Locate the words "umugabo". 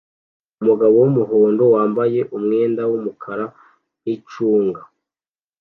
0.61-0.93